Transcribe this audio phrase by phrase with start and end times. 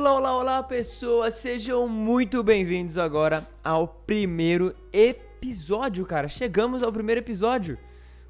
[0.00, 1.34] Olá, olá, olá, pessoas!
[1.34, 6.26] Sejam muito bem-vindos agora ao primeiro episódio, cara.
[6.26, 7.76] Chegamos ao primeiro episódio.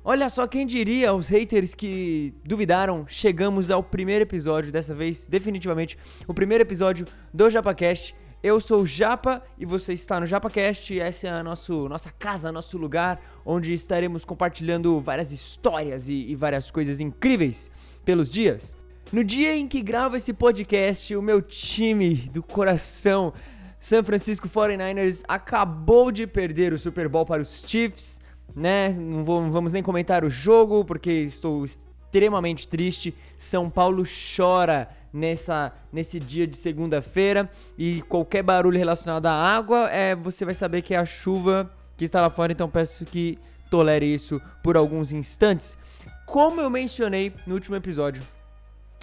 [0.03, 5.97] Olha só quem diria, os haters que duvidaram, chegamos ao primeiro episódio dessa vez, definitivamente,
[6.27, 8.17] o primeiro episódio do JapaCast.
[8.43, 10.99] Eu sou o Japa e você está no JapaCast.
[10.99, 16.35] Essa é a nosso, nossa casa, nosso lugar, onde estaremos compartilhando várias histórias e, e
[16.35, 17.71] várias coisas incríveis
[18.05, 18.80] pelos dias.
[19.13, 23.33] No dia em que gravo esse podcast, o meu time do coração,
[23.81, 28.21] San Francisco 49ers, acabou de perder o Super Bowl para os Chiefs,
[28.55, 28.91] né?
[28.91, 33.13] Não, vou, não vamos nem comentar o jogo, porque estou extremamente triste.
[33.37, 34.05] São Paulo
[34.37, 40.55] chora nessa, nesse dia de segunda-feira e qualquer barulho relacionado à água, é, você vai
[40.55, 43.37] saber que é a chuva que está lá fora, então peço que
[43.69, 45.77] tolere isso por alguns instantes.
[46.27, 48.23] Como eu mencionei no último episódio,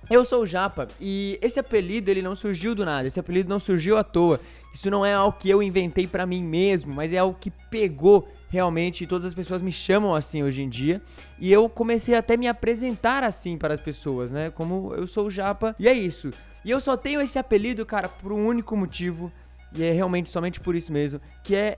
[0.09, 3.59] eu sou o Japa e esse apelido ele não surgiu do nada, esse apelido não
[3.59, 4.39] surgiu à toa.
[4.73, 8.28] Isso não é algo que eu inventei para mim mesmo, mas é algo que pegou
[8.50, 11.02] realmente e todas as pessoas me chamam assim hoje em dia.
[11.39, 14.50] E eu comecei até a me apresentar assim para as pessoas, né?
[14.52, 16.32] Como eu sou o Japa e é isso.
[16.64, 19.32] E eu só tenho esse apelido, cara, por um único motivo,
[19.73, 21.78] e é realmente somente por isso mesmo, que é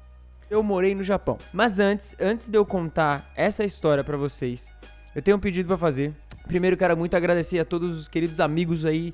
[0.49, 1.37] eu morei no Japão.
[1.53, 4.71] Mas antes, antes de eu contar essa história para vocês,
[5.15, 6.13] eu tenho um pedido para fazer.
[6.49, 9.13] Primeiro, quero muito agradecer a todos os queridos amigos aí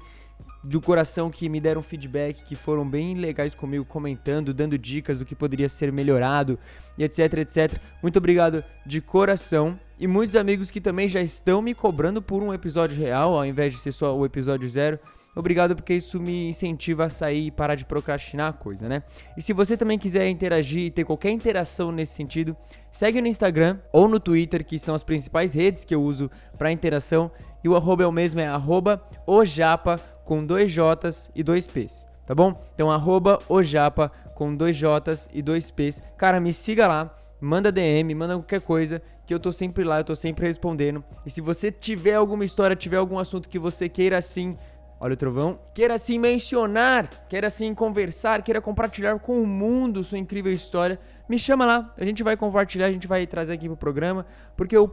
[0.64, 5.26] do coração que me deram feedback, que foram bem legais comigo, comentando, dando dicas do
[5.26, 6.58] que poderia ser melhorado
[6.98, 7.78] e etc, etc.
[8.02, 9.78] Muito obrigado de coração.
[10.00, 13.74] E muitos amigos que também já estão me cobrando por um episódio real, ao invés
[13.74, 14.98] de ser só o episódio zero.
[15.36, 19.04] Obrigado porque isso me incentiva a sair e parar de procrastinar a coisa, né?
[19.36, 22.56] E se você também quiser interagir e ter qualquer interação nesse sentido,
[22.90, 26.72] segue no Instagram ou no Twitter, que são as principais redes que eu uso para
[26.72, 27.30] interação.
[27.62, 32.08] E o arroba é o mesmo, é arroba ojapa com dois J's e dois P's,
[32.26, 32.58] tá bom?
[32.74, 36.02] Então arroba ojapa com dois J's e dois P's.
[36.18, 40.04] Cara, me siga lá, manda DM, manda qualquer coisa que eu tô sempre lá, eu
[40.04, 41.04] tô sempre respondendo.
[41.26, 44.56] E se você tiver alguma história, tiver algum assunto que você queira assim
[45.00, 45.60] Olha o trovão.
[45.74, 51.38] Queira assim mencionar, queira assim conversar, queira compartilhar com o mundo sua incrível história, me
[51.38, 51.94] chama lá.
[51.98, 54.26] A gente vai compartilhar, a gente vai trazer aqui pro programa,
[54.56, 54.90] porque o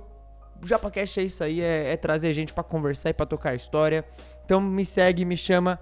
[0.60, 4.04] JapaCast é isso aí, é, é trazer gente para conversar e pra tocar história.
[4.44, 5.78] Então me segue, me chama,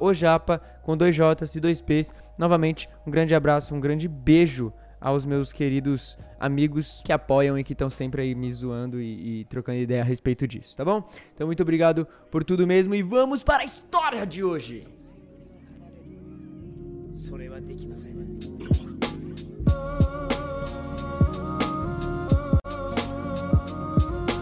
[0.00, 2.12] ojapa, com dois J's e dois P's.
[2.36, 4.72] Novamente, um grande abraço, um grande beijo
[5.06, 9.44] aos meus queridos amigos que apoiam e que estão sempre aí me zoando e, e,
[9.44, 11.08] trocando ideia a respeito disso, tá bom?
[11.32, 14.88] Então, muito obrigado por tudo mesmo e vamos para a história de hoje!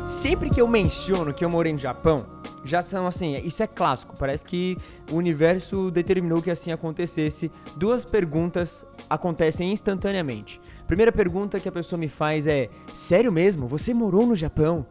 [0.09, 2.25] Sempre que eu menciono que eu morei no Japão,
[2.65, 4.77] já são assim, isso é clássico, parece que
[5.11, 7.51] o universo determinou que assim acontecesse.
[7.77, 10.61] Duas perguntas acontecem instantaneamente.
[10.87, 13.67] Primeira pergunta que a pessoa me faz é: Sério mesmo?
[13.69, 14.87] Você morou no Japão?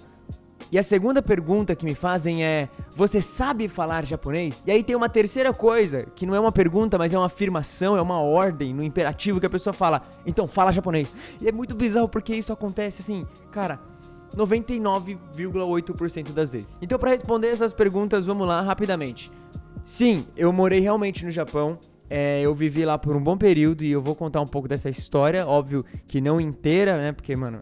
[0.72, 4.64] E a segunda pergunta que me fazem é: Você sabe falar japonês?
[4.66, 7.98] E aí tem uma terceira coisa, que não é uma pergunta, mas é uma afirmação,
[7.98, 11.18] é uma ordem no imperativo que a pessoa fala: Então fala japonês.
[11.42, 13.93] E é muito bizarro porque isso acontece assim, cara
[14.36, 16.78] 99,8% das vezes.
[16.82, 19.32] Então, para responder essas perguntas, vamos lá rapidamente.
[19.84, 21.78] Sim, eu morei realmente no Japão.
[22.10, 24.90] É, eu vivi lá por um bom período e eu vou contar um pouco dessa
[24.90, 25.48] história.
[25.48, 27.12] Óbvio que não inteira, né?
[27.12, 27.62] Porque, mano,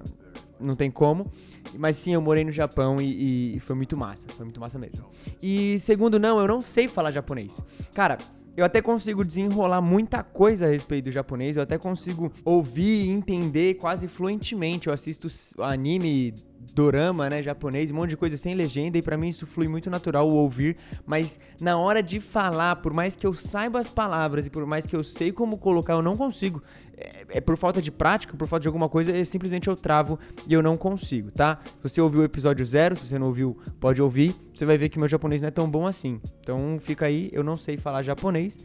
[0.59, 1.31] não tem como.
[1.77, 4.27] Mas sim, eu morei no Japão e, e foi muito massa.
[4.29, 5.05] Foi muito massa mesmo.
[5.41, 7.61] E segundo, não, eu não sei falar japonês.
[7.93, 8.17] Cara,
[8.55, 13.09] eu até consigo desenrolar muita coisa a respeito do japonês, eu até consigo ouvir e
[13.09, 14.87] entender quase fluentemente.
[14.87, 15.27] Eu assisto
[15.59, 16.33] anime
[16.73, 19.89] dorama, né, japonês, um monte de coisa sem legenda e para mim isso flui muito
[19.89, 24.45] natural o ouvir, mas na hora de falar, por mais que eu saiba as palavras
[24.45, 26.61] e por mais que eu sei como colocar, eu não consigo.
[26.97, 30.19] É, é por falta de prática, por falta de alguma coisa, é, simplesmente eu travo
[30.47, 31.59] e eu não consigo, tá?
[31.65, 34.89] Se você ouviu o episódio zero, se você não ouviu, pode ouvir, você vai ver
[34.89, 36.21] que meu japonês não é tão bom assim.
[36.41, 38.59] Então fica aí, eu não sei falar japonês.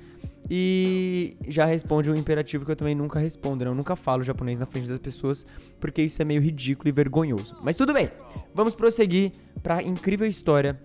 [0.49, 3.71] E já responde um imperativo que eu também nunca respondo, né?
[3.71, 5.45] Eu nunca falo japonês na frente das pessoas,
[5.81, 7.57] porque isso é meio ridículo e vergonhoso.
[7.63, 8.09] Mas tudo bem,
[8.55, 9.33] vamos prosseguir
[9.63, 10.81] para a incrível história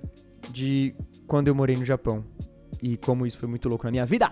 [0.50, 0.96] de
[1.28, 2.26] quando eu morei no Japão
[2.82, 4.32] e como isso foi muito louco na minha vida.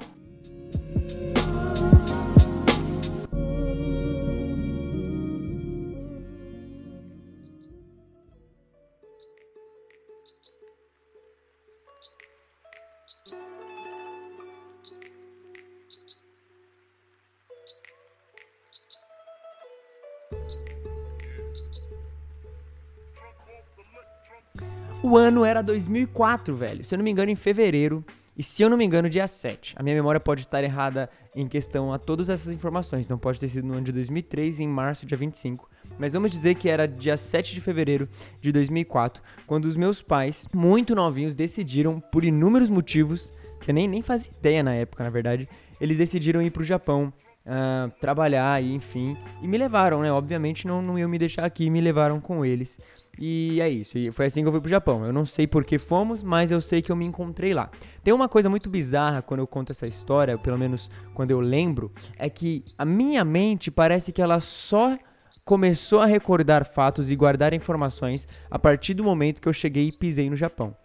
[25.10, 26.86] O ano era 2004, velho.
[26.86, 28.06] Se eu não me engano, em fevereiro.
[28.38, 29.74] E se eu não me engano, dia 7.
[29.76, 33.08] A minha memória pode estar errada em questão a todas essas informações.
[33.08, 35.68] Não pode ter sido no ano de 2003, em março, dia 25.
[35.98, 38.08] Mas vamos dizer que era dia 7 de fevereiro
[38.40, 43.88] de 2004, quando os meus pais, muito novinhos, decidiram, por inúmeros motivos, que eu nem,
[43.88, 45.50] nem fazia ideia na época, na verdade,
[45.82, 47.12] eles decidiram ir pro Japão
[47.50, 49.18] uh, trabalhar e enfim.
[49.42, 50.12] E me levaram, né?
[50.12, 52.78] Obviamente não, não iam me deixar aqui, me levaram com eles.
[53.18, 53.98] E é isso.
[53.98, 55.06] E foi assim que eu fui pro Japão.
[55.06, 57.69] Eu não sei por que fomos, mas eu sei que eu me encontrei lá.
[58.04, 61.92] Tem uma coisa muito bizarra quando eu conto essa história, pelo menos quando eu lembro,
[62.18, 64.98] é que a minha mente parece que ela só
[65.44, 69.92] começou a recordar fatos e guardar informações a partir do momento que eu cheguei e
[69.92, 70.75] pisei no Japão.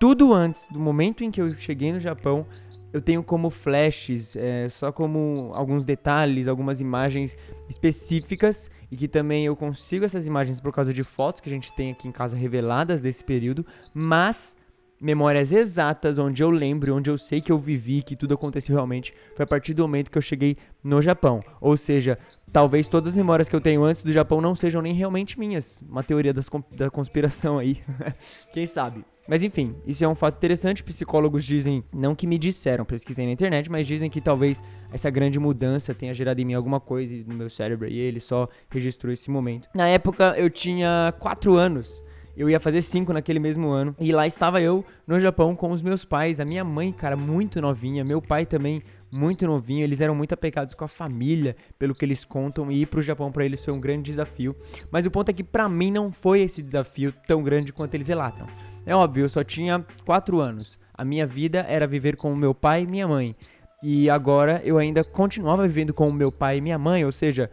[0.00, 2.46] Tudo antes do momento em que eu cheguei no Japão,
[2.94, 7.36] eu tenho como flashes, é, só como alguns detalhes, algumas imagens
[7.68, 11.72] específicas e que também eu consigo essas imagens por causa de fotos que a gente
[11.72, 14.56] tem aqui em casa reveladas desse período, mas
[15.04, 19.12] memórias exatas onde eu lembro, onde eu sei que eu vivi, que tudo aconteceu realmente,
[19.36, 21.40] foi a partir do momento que eu cheguei no Japão.
[21.60, 22.18] Ou seja,
[22.50, 25.84] talvez todas as memórias que eu tenho antes do Japão não sejam nem realmente minhas.
[25.86, 27.82] Uma teoria das, da conspiração aí.
[28.50, 29.04] Quem sabe?
[29.28, 30.82] Mas enfim, isso é um fato interessante.
[30.82, 35.38] Psicólogos dizem, não que me disseram, pesquisei na internet, mas dizem que talvez essa grande
[35.38, 39.30] mudança tenha gerado em mim alguma coisa no meu cérebro e ele só registrou esse
[39.30, 39.68] momento.
[39.74, 42.03] Na época eu tinha 4 anos.
[42.36, 43.94] Eu ia fazer 5 naquele mesmo ano.
[44.00, 46.40] E lá estava eu no Japão com os meus pais.
[46.40, 48.04] A minha mãe, cara, muito novinha.
[48.04, 49.84] Meu pai também, muito novinho.
[49.84, 52.70] Eles eram muito apegados com a família, pelo que eles contam.
[52.70, 54.56] E ir pro Japão para eles foi um grande desafio.
[54.90, 58.08] Mas o ponto é que para mim não foi esse desafio tão grande quanto eles
[58.08, 58.46] relatam.
[58.86, 60.78] É óbvio, eu só tinha 4 anos.
[60.92, 63.34] A minha vida era viver com o meu pai e minha mãe.
[63.82, 67.50] E agora eu ainda continuava vivendo com o meu pai e minha mãe, ou seja,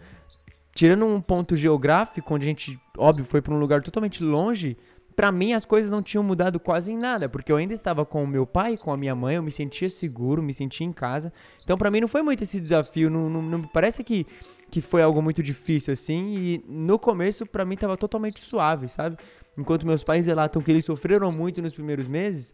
[0.73, 4.77] tirando um ponto geográfico onde a gente, óbvio, foi para um lugar totalmente longe,
[5.15, 8.23] para mim as coisas não tinham mudado quase em nada, porque eu ainda estava com
[8.23, 11.33] o meu pai, com a minha mãe, eu me sentia seguro, me sentia em casa.
[11.63, 14.25] Então para mim não foi muito esse desafio, não, não, não parece que
[14.71, 19.17] que foi algo muito difícil assim, e no começo para mim tava totalmente suave, sabe?
[19.57, 22.53] Enquanto meus pais relatam que eles sofreram muito nos primeiros meses,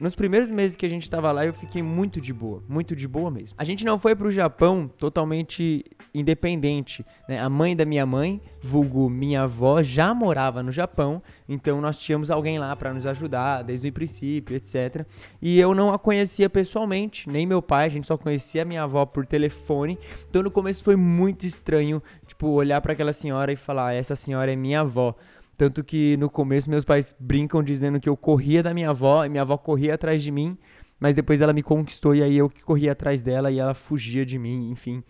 [0.00, 3.06] nos primeiros meses que a gente estava lá, eu fiquei muito de boa, muito de
[3.06, 3.54] boa mesmo.
[3.56, 7.40] A gente não foi pro Japão totalmente independente, né?
[7.40, 12.30] A mãe da minha mãe, vulgo minha avó, já morava no Japão, então nós tínhamos
[12.30, 15.06] alguém lá para nos ajudar desde o princípio, etc.
[15.40, 18.82] E eu não a conhecia pessoalmente, nem meu pai, a gente só conhecia a minha
[18.82, 19.98] avó por telefone.
[20.28, 24.52] Então no começo foi muito estranho, tipo, olhar para aquela senhora e falar: "Essa senhora
[24.52, 25.14] é minha avó".
[25.56, 29.28] Tanto que no começo meus pais brincam dizendo que eu corria da minha avó e
[29.28, 30.58] minha avó corria atrás de mim,
[30.98, 34.24] mas depois ela me conquistou e aí eu que corria atrás dela e ela fugia
[34.24, 35.02] de mim, enfim.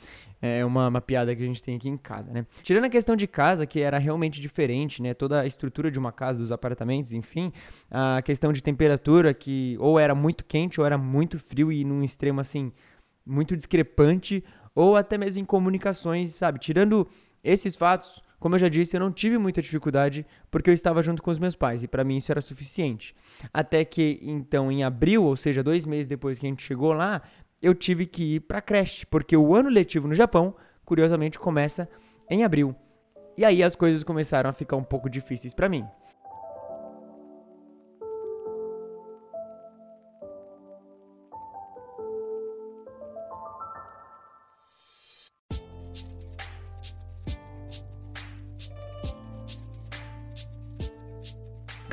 [0.42, 2.44] É uma, uma piada que a gente tem aqui em casa, né?
[2.62, 5.14] Tirando a questão de casa, que era realmente diferente, né?
[5.14, 7.50] Toda a estrutura de uma casa, dos apartamentos, enfim.
[7.90, 12.02] A questão de temperatura, que ou era muito quente ou era muito frio e num
[12.02, 12.70] extremo, assim,
[13.24, 14.44] muito discrepante.
[14.74, 16.58] Ou até mesmo em comunicações, sabe?
[16.58, 17.08] Tirando
[17.42, 21.22] esses fatos, como eu já disse, eu não tive muita dificuldade porque eu estava junto
[21.22, 23.16] com os meus pais e para mim isso era suficiente.
[23.50, 27.22] Até que então em abril, ou seja, dois meses depois que a gente chegou lá,
[27.62, 31.88] eu tive que ir para creche porque o ano letivo no Japão, curiosamente, começa
[32.28, 32.76] em abril.
[33.34, 35.82] E aí as coisas começaram a ficar um pouco difíceis para mim.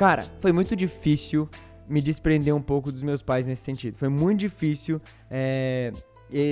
[0.02, 1.48] Cara, foi muito difícil
[1.88, 3.96] me desprender um pouco dos meus pais nesse sentido.
[3.96, 5.92] Foi muito difícil é,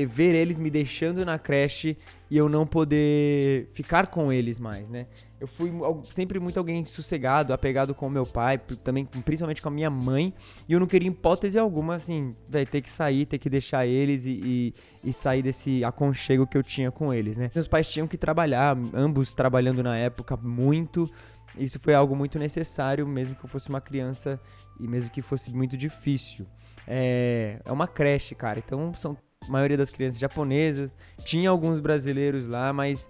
[0.08, 1.98] ver eles me deixando na creche
[2.30, 5.06] e eu não poder ficar com eles mais, né?
[5.40, 5.72] Eu fui
[6.12, 10.32] sempre muito alguém sossegado, apegado com meu pai, também principalmente com a minha mãe,
[10.68, 14.26] e eu não queria hipótese alguma, assim, vai ter que sair, ter que deixar eles
[14.26, 17.50] e, e, e, sair desse aconchego que eu tinha com eles, né?
[17.52, 21.10] Meus pais tinham que trabalhar, ambos trabalhando na época muito,
[21.58, 24.40] isso foi algo muito necessário, mesmo que eu fosse uma criança
[24.78, 26.46] e mesmo que fosse muito difícil.
[26.86, 28.58] É, é uma creche, cara.
[28.58, 29.16] Então são
[29.46, 30.96] a maioria das crianças japonesas.
[31.24, 33.08] Tinha alguns brasileiros lá, mas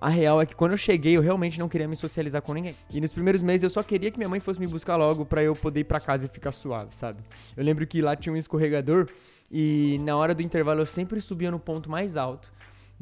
[0.00, 2.76] a real é que quando eu cheguei, eu realmente não queria me socializar com ninguém.
[2.92, 5.42] E nos primeiros meses eu só queria que minha mãe fosse me buscar logo para
[5.42, 7.20] eu poder ir para casa e ficar suave, sabe?
[7.56, 9.08] Eu lembro que lá tinha um escorregador
[9.50, 12.50] e na hora do intervalo eu sempre subia no ponto mais alto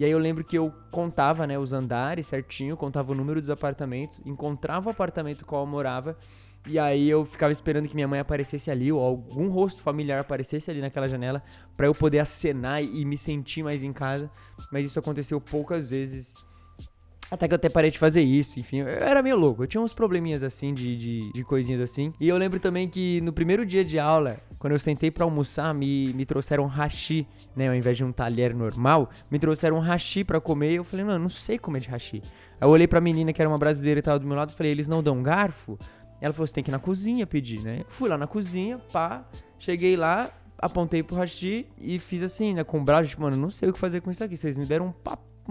[0.00, 3.50] e aí eu lembro que eu contava, né, os andares certinho, contava o número dos
[3.50, 6.16] apartamentos, encontrava o apartamento qual eu morava,
[6.66, 10.70] e aí eu ficava esperando que minha mãe aparecesse ali, ou algum rosto familiar aparecesse
[10.70, 11.42] ali naquela janela,
[11.76, 14.30] para eu poder acenar e me sentir mais em casa.
[14.72, 16.34] Mas isso aconteceu poucas vezes.
[17.30, 19.62] Até que eu até parei de fazer isso, enfim, eu era meio louco.
[19.62, 22.12] Eu tinha uns probleminhas assim, de, de, de coisinhas assim.
[22.18, 25.72] E eu lembro também que no primeiro dia de aula, quando eu sentei para almoçar,
[25.72, 27.68] me, me trouxeram hashi, né?
[27.68, 30.72] Ao invés de um talher normal, me trouxeram um hashi para comer.
[30.72, 32.20] E eu falei, mano, não sei comer de hashi.
[32.60, 34.54] Aí eu olhei pra menina que era uma brasileira e tava do meu lado e
[34.54, 35.78] falei, eles não dão garfo?
[36.20, 37.84] Ela falou, você tem que ir na cozinha pedir, né?
[37.88, 39.24] Fui lá na cozinha, pá,
[39.58, 42.64] cheguei lá, apontei pro hashi e fiz assim, né?
[42.64, 44.36] Com o braço, tipo, mano, não sei o que fazer com isso aqui.
[44.36, 44.92] Vocês me deram um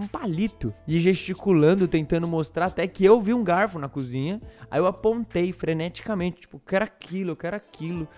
[0.00, 4.40] um palito e gesticulando, tentando mostrar até que eu vi um garfo na cozinha.
[4.70, 8.08] Aí eu apontei freneticamente, tipo, quero aquilo, quero aquilo.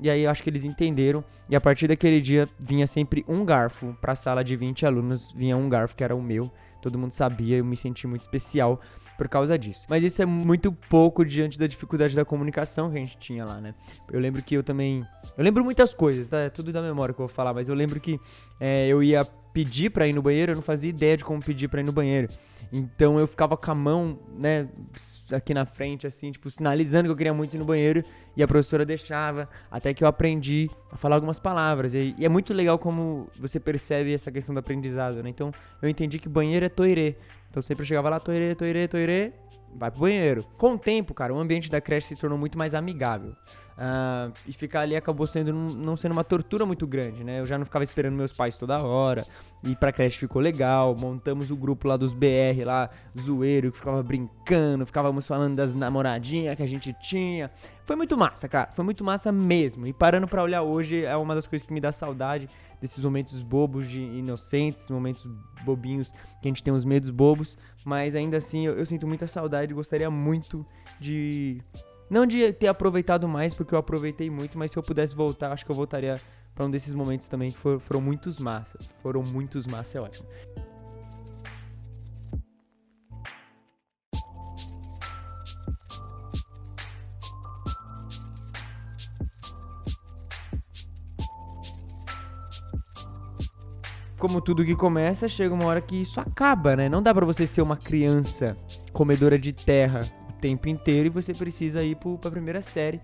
[0.00, 1.22] E aí eu acho que eles entenderam.
[1.48, 3.96] E a partir daquele dia vinha sempre um garfo.
[4.00, 6.50] Pra sala de 20 alunos, vinha um garfo que era o meu.
[6.80, 8.80] Todo mundo sabia, eu me senti muito especial
[9.18, 9.86] por causa disso.
[9.86, 13.60] Mas isso é muito pouco diante da dificuldade da comunicação que a gente tinha lá,
[13.60, 13.74] né?
[14.10, 15.06] Eu lembro que eu também.
[15.36, 16.38] Eu lembro muitas coisas, tá?
[16.38, 18.18] É tudo da memória que eu vou falar, mas eu lembro que
[18.58, 21.68] é, eu ia pedir para ir no banheiro, eu não fazia ideia de como pedir
[21.68, 22.28] para ir no banheiro.
[22.72, 24.68] Então eu ficava com a mão, né,
[25.32, 28.04] aqui na frente, assim, tipo, sinalizando que eu queria muito ir no banheiro
[28.36, 31.94] e a professora deixava, até que eu aprendi a falar algumas palavras.
[31.94, 35.30] E, e é muito legal como você percebe essa questão do aprendizado, né?
[35.30, 35.52] Então
[35.82, 37.16] eu entendi que banheiro é toire.
[37.50, 39.32] Então sempre chegava lá, toire, toire, toire,
[39.74, 40.46] vai pro banheiro.
[40.56, 43.34] Com o tempo, cara, o ambiente da creche se tornou muito mais amigável.
[43.80, 47.40] Uh, e ficar ali acabou sendo não sendo uma tortura muito grande, né?
[47.40, 49.24] Eu já não ficava esperando meus pais toda hora.
[49.64, 50.94] E pra creche ficou legal.
[50.94, 56.54] Montamos o grupo lá dos BR lá, zoeiro, que ficava brincando, ficávamos falando das namoradinhas
[56.56, 57.50] que a gente tinha.
[57.82, 58.70] Foi muito massa, cara.
[58.70, 59.86] Foi muito massa mesmo.
[59.86, 62.50] E parando para olhar hoje é uma das coisas que me dá saudade
[62.82, 65.26] desses momentos bobos de inocentes, momentos
[65.64, 69.26] bobinhos que a gente tem uns medos bobos, mas ainda assim eu, eu sinto muita
[69.26, 70.66] saudade, gostaria muito
[70.98, 71.62] de
[72.10, 75.64] não de ter aproveitado mais, porque eu aproveitei muito, mas se eu pudesse voltar, acho
[75.64, 76.14] que eu voltaria
[76.54, 78.90] para um desses momentos também que foram, foram muitos massas.
[79.00, 80.28] Foram muitos massas, é ótimo.
[94.18, 96.90] como tudo que começa, chega uma hora que isso acaba, né?
[96.90, 98.54] Não dá para você ser uma criança
[98.92, 100.00] comedora de terra
[100.40, 103.00] tempo inteiro e você precisa ir pro, pra primeira série.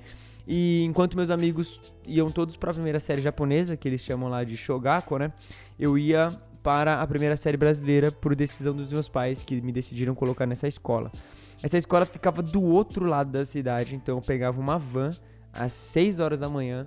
[0.46, 4.44] E enquanto meus amigos iam todos para a primeira série japonesa, que eles chamam lá
[4.44, 5.32] de Shogako, né?
[5.78, 6.28] Eu ia
[6.62, 10.66] para a primeira série brasileira por decisão dos meus pais que me decidiram colocar nessa
[10.66, 11.10] escola.
[11.62, 15.10] Essa escola ficava do outro lado da cidade, então eu pegava uma van
[15.52, 16.84] às 6 horas da manhã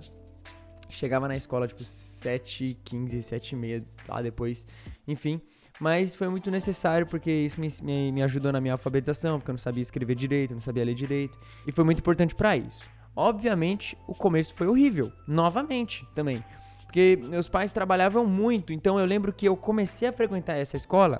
[0.90, 4.66] Chegava na escola, tipo, 7, 15, 7 e meia, lá depois,
[5.06, 5.40] enfim.
[5.80, 9.54] Mas foi muito necessário porque isso me, me, me ajudou na minha alfabetização, porque eu
[9.54, 11.38] não sabia escrever direito, não sabia ler direito.
[11.66, 12.84] E foi muito importante para isso.
[13.16, 16.44] Obviamente, o começo foi horrível, novamente também.
[16.84, 21.18] Porque meus pais trabalhavam muito, então eu lembro que eu comecei a frequentar essa escola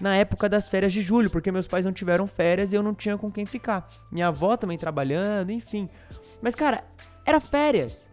[0.00, 2.94] na época das férias de julho, porque meus pais não tiveram férias e eu não
[2.94, 3.88] tinha com quem ficar.
[4.10, 5.88] Minha avó também trabalhando, enfim.
[6.40, 6.82] Mas, cara,
[7.24, 8.10] era férias.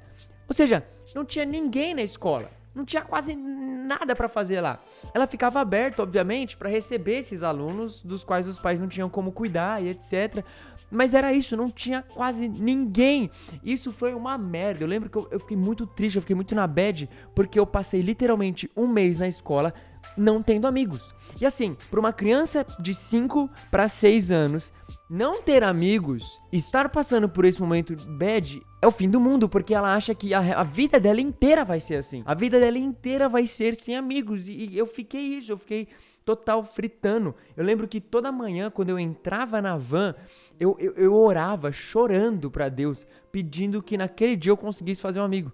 [0.48, 0.84] Ou seja,
[1.16, 2.50] não tinha ninguém na escola.
[2.74, 4.80] Não tinha quase nada para fazer lá.
[5.14, 9.32] Ela ficava aberta, obviamente, para receber esses alunos dos quais os pais não tinham como
[9.32, 10.44] cuidar e etc.
[10.92, 13.32] Mas era isso, não tinha quase ninguém.
[13.64, 14.84] Isso foi uma merda.
[14.84, 17.66] Eu lembro que eu, eu fiquei muito triste, eu fiquei muito na bad, porque eu
[17.66, 19.74] passei literalmente um mês na escola
[20.16, 21.14] não tendo amigos.
[21.42, 24.72] E assim, para uma criança de 5 para 6 anos,
[25.10, 29.74] não ter amigos, estar passando por esse momento bad é o fim do mundo, porque
[29.74, 32.24] ela acha que a, a, vida dela inteira vai ser assim.
[32.26, 34.50] A vida dela inteira vai ser sem amigos.
[34.50, 35.88] E, e eu fiquei isso, eu fiquei
[36.26, 37.34] total fritando.
[37.56, 40.14] Eu lembro que toda manhã, quando eu entrava na van,
[40.60, 45.24] eu, eu, eu orava chorando para Deus, pedindo que naquele dia eu conseguisse fazer um
[45.24, 45.54] amigo.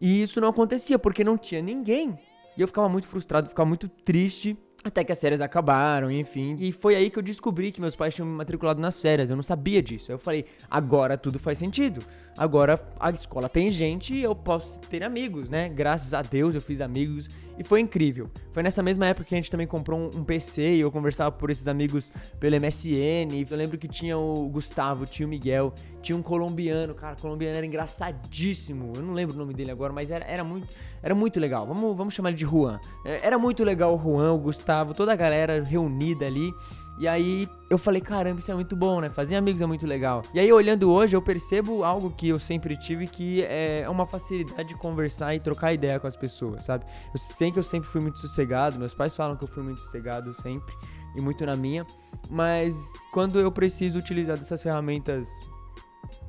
[0.00, 2.18] E isso não acontecia, porque não tinha ninguém.
[2.56, 4.58] E eu ficava muito frustrado, ficava muito triste.
[4.82, 6.56] Até que as séries acabaram, enfim.
[6.58, 9.28] E foi aí que eu descobri que meus pais tinham me matriculado nas séries.
[9.28, 10.10] Eu não sabia disso.
[10.10, 12.02] Aí eu falei, agora tudo faz sentido.
[12.36, 15.68] Agora a escola tem gente e eu posso ter amigos, né?
[15.68, 17.28] Graças a Deus eu fiz amigos
[17.60, 18.30] e foi incrível.
[18.52, 21.50] Foi nessa mesma época que a gente também comprou um, PC e eu conversava por
[21.50, 23.28] esses amigos pelo MSN.
[23.50, 26.94] Eu lembro que tinha o Gustavo, tinha o Miguel, tinha um colombiano.
[26.94, 28.94] Cara, o colombiano era engraçadíssimo.
[28.96, 30.68] Eu não lembro o nome dele agora, mas era, era, muito,
[31.02, 31.66] era muito legal.
[31.66, 32.80] Vamos, vamos chamar ele de Juan.
[33.04, 36.54] É, era muito legal o Juan, o Gustavo, toda a galera reunida ali.
[37.00, 39.08] E aí eu falei, caramba, isso é muito bom, né?
[39.08, 40.22] Fazer amigos é muito legal.
[40.34, 44.68] E aí, olhando hoje, eu percebo algo que eu sempre tive, que é uma facilidade
[44.68, 46.84] de conversar e trocar ideia com as pessoas, sabe?
[47.14, 49.80] Eu sei que eu sempre fui muito sossegado, meus pais falam que eu fui muito
[49.80, 50.74] sossegado sempre,
[51.16, 51.86] e muito na minha.
[52.28, 55.26] Mas quando eu preciso utilizar dessas ferramentas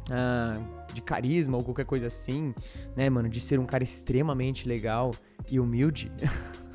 [0.09, 0.57] ah,
[0.93, 2.55] de carisma ou qualquer coisa assim,
[2.95, 3.27] né, mano?
[3.27, 5.11] De ser um cara extremamente legal
[5.49, 6.09] e humilde,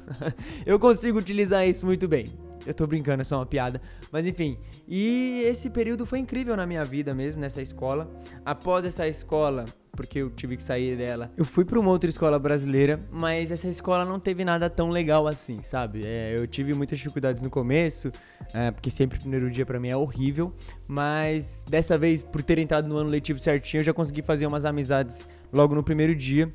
[0.67, 2.46] eu consigo utilizar isso muito bem.
[2.67, 3.81] Eu tô brincando, é só uma piada.
[4.11, 4.59] Mas enfim,
[4.89, 8.11] e esse período foi incrível na minha vida mesmo, nessa escola.
[8.45, 9.65] Após essa escola,
[9.97, 11.33] porque eu tive que sair dela.
[11.37, 15.27] Eu fui para uma outra escola brasileira, mas essa escola não teve nada tão legal
[15.27, 16.03] assim, sabe?
[16.05, 18.13] É, eu tive muitas dificuldades no começo,
[18.53, 20.55] é, porque sempre o primeiro dia para mim é horrível,
[20.87, 24.65] mas dessa vez, por ter entrado no ano letivo certinho, eu já consegui fazer umas
[24.65, 26.55] amizades logo no primeiro dia.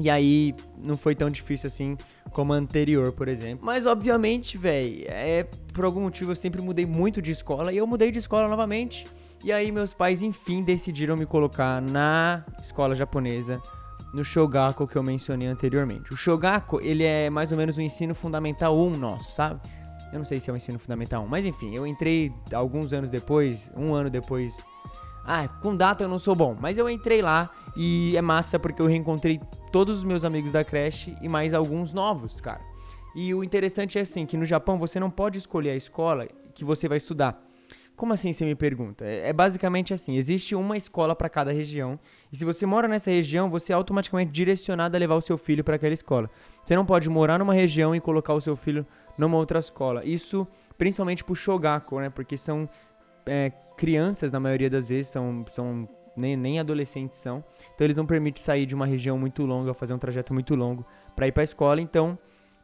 [0.00, 1.96] E aí não foi tão difícil assim
[2.30, 3.64] como a anterior, por exemplo.
[3.64, 7.86] Mas obviamente, velho, é por algum motivo eu sempre mudei muito de escola e eu
[7.86, 9.06] mudei de escola novamente.
[9.44, 13.60] E aí meus pais enfim decidiram me colocar na escola japonesa,
[14.14, 16.12] no Shogaku que eu mencionei anteriormente.
[16.12, 19.60] O Shogaku, ele é mais ou menos o ensino fundamental 1 nosso, sabe?
[20.12, 23.10] Eu não sei se é o ensino fundamental 1, mas enfim, eu entrei alguns anos
[23.10, 24.62] depois, um ano depois.
[25.24, 28.82] Ah, com data eu não sou bom, mas eu entrei lá e é massa porque
[28.82, 29.40] eu reencontrei
[29.72, 32.60] todos os meus amigos da creche e mais alguns novos, cara.
[33.16, 36.64] E o interessante é assim, que no Japão você não pode escolher a escola que
[36.64, 37.42] você vai estudar.
[37.96, 39.04] Como assim, você me pergunta?
[39.04, 41.98] É, é basicamente assim: existe uma escola para cada região,
[42.32, 45.62] e se você mora nessa região, você é automaticamente direcionado a levar o seu filho
[45.64, 46.30] para aquela escola.
[46.64, 48.86] Você não pode morar numa região e colocar o seu filho
[49.16, 50.04] numa outra escola.
[50.04, 52.10] Isso principalmente pro Shogaku, né?
[52.10, 52.68] Porque são
[53.26, 57.44] é, crianças, na maioria das vezes, são, são nem, nem adolescentes são.
[57.74, 60.84] Então eles não permitem sair de uma região muito longa, fazer um trajeto muito longo
[61.14, 61.80] para ir para a escola.
[61.80, 62.18] Então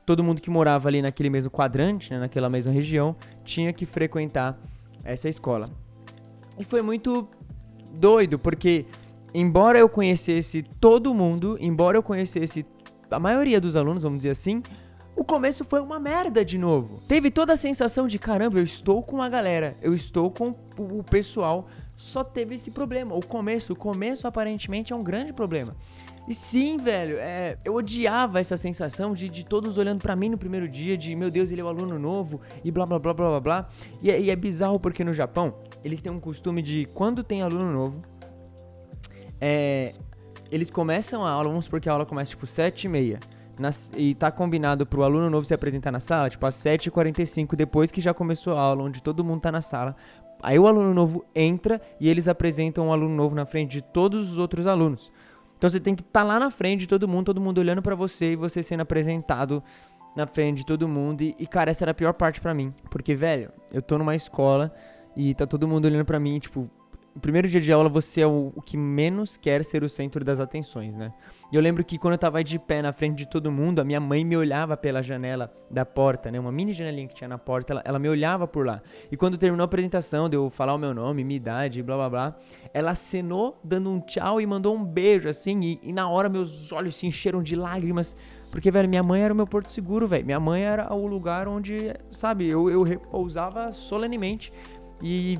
[0.08, 3.14] todo mundo que morava ali naquele mesmo quadrante, né, naquela mesma região,
[3.44, 4.58] tinha que frequentar
[5.04, 5.68] essa escola.
[6.58, 7.28] E foi muito
[7.92, 8.86] doido, porque
[9.34, 12.64] embora eu conhecesse todo mundo, embora eu conhecesse
[13.10, 14.62] a maioria dos alunos, vamos dizer assim,
[15.14, 17.02] o começo foi uma merda de novo.
[17.06, 21.02] Teve toda a sensação de caramba, eu estou com a galera, eu estou com o
[21.02, 21.66] pessoal,
[21.98, 23.16] só teve esse problema.
[23.16, 25.76] O começo, o começo aparentemente é um grande problema.
[26.28, 30.38] E sim, velho, é, eu odiava essa sensação de, de todos olhando para mim no
[30.38, 33.28] primeiro dia, de meu Deus, ele é um aluno novo e blá blá blá blá
[33.30, 33.68] blá blá.
[34.00, 37.42] E, é, e é bizarro porque no Japão eles têm um costume de quando tem
[37.42, 38.02] aluno novo,
[39.40, 39.92] é,
[40.52, 43.18] eles começam a aula, vamos supor que a aula começa tipo 7 e meia.
[43.96, 48.00] E tá combinado pro aluno novo se apresentar na sala, tipo às 7h45, depois que
[48.00, 49.96] já começou a aula, onde todo mundo tá na sala.
[50.42, 54.32] Aí o aluno novo entra e eles apresentam o aluno novo na frente de todos
[54.32, 55.12] os outros alunos.
[55.56, 57.82] Então você tem que estar tá lá na frente de todo mundo, todo mundo olhando
[57.82, 59.62] para você e você sendo apresentado
[60.14, 61.22] na frente de todo mundo.
[61.22, 62.72] E, e cara, essa era a pior parte para mim.
[62.90, 64.72] Porque, velho, eu tô numa escola
[65.16, 66.70] e tá todo mundo olhando para mim, tipo,
[67.18, 70.24] no primeiro dia de aula você é o, o, que menos quer ser o centro
[70.24, 71.12] das atenções, né?
[71.50, 73.84] E eu lembro que quando eu tava de pé na frente de todo mundo, a
[73.84, 76.38] minha mãe me olhava pela janela da porta, né?
[76.38, 78.80] Uma mini janelinha que tinha na porta, ela, ela me olhava por lá.
[79.10, 82.08] E quando terminou a apresentação, de eu falar o meu nome, minha idade, blá blá
[82.08, 82.36] blá,
[82.72, 86.70] ela acenou dando um tchau e mandou um beijo, assim, e, e na hora meus
[86.70, 88.14] olhos se encheram de lágrimas.
[88.48, 90.24] Porque, velho, minha mãe era o meu porto seguro, velho.
[90.24, 94.52] Minha mãe era o lugar onde, sabe, eu, eu repousava solenemente.
[95.02, 95.38] E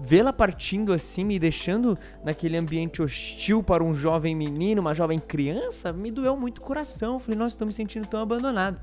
[0.00, 5.92] vê-la partindo assim, me deixando naquele ambiente hostil para um jovem menino, uma jovem criança,
[5.92, 7.18] me doeu muito o coração.
[7.18, 8.80] Falei, nossa, estou me sentindo tão abandonado.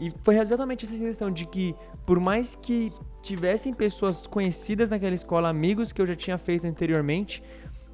[0.00, 1.74] E foi exatamente essa sensação de que,
[2.06, 2.92] por mais que
[3.22, 7.42] tivessem pessoas conhecidas naquela escola, amigos que eu já tinha feito anteriormente,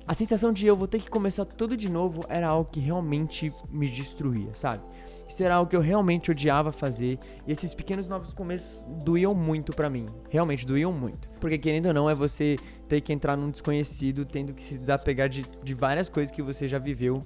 [0.07, 3.53] a sensação de eu vou ter que começar tudo de novo era algo que realmente
[3.71, 4.83] me destruía, sabe?
[5.29, 7.19] Isso era algo que eu realmente odiava fazer.
[7.47, 10.07] E esses pequenos novos começos doíam muito para mim.
[10.31, 11.31] Realmente doíam muito.
[11.39, 12.57] Porque querendo ou não, é você
[12.89, 16.67] ter que entrar num desconhecido, tendo que se desapegar de, de várias coisas que você
[16.67, 17.21] já viveu.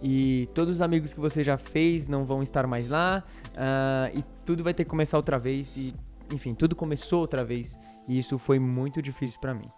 [0.00, 3.24] E todos os amigos que você já fez não vão estar mais lá.
[3.48, 5.76] Uh, e tudo vai ter que começar outra vez.
[5.76, 5.92] E,
[6.32, 7.76] enfim, tudo começou outra vez.
[8.06, 9.68] E isso foi muito difícil para mim.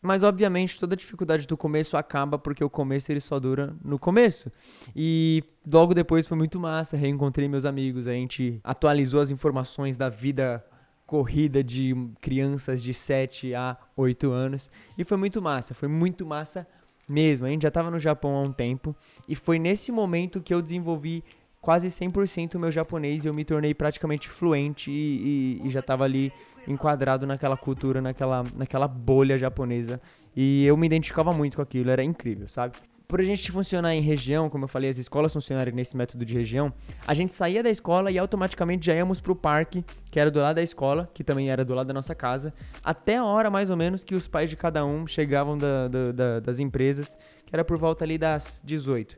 [0.00, 4.50] Mas obviamente toda dificuldade do começo acaba porque o começo ele só dura no começo.
[4.94, 10.08] E logo depois foi muito massa, reencontrei meus amigos, a gente atualizou as informações da
[10.08, 10.64] vida
[11.04, 16.66] corrida de crianças de 7 a 8 anos e foi muito massa, foi muito massa
[17.08, 17.46] mesmo.
[17.46, 18.94] A gente já estava no Japão há um tempo
[19.26, 21.24] e foi nesse momento que eu desenvolvi
[21.60, 25.80] quase 100% o meu japonês e eu me tornei praticamente fluente e, e, e já
[25.80, 26.32] estava ali
[26.68, 30.00] enquadrado naquela cultura, naquela, naquela bolha japonesa.
[30.36, 32.76] E eu me identificava muito com aquilo, era incrível, sabe?
[33.08, 36.34] Por a gente funcionar em região, como eu falei, as escolas funcionarem nesse método de
[36.34, 36.70] região,
[37.06, 40.56] a gente saía da escola e automaticamente já íamos pro parque, que era do lado
[40.56, 42.52] da escola, que também era do lado da nossa casa,
[42.84, 46.12] até a hora mais ou menos que os pais de cada um chegavam da, da,
[46.12, 49.16] da, das empresas, que era por volta ali das 18.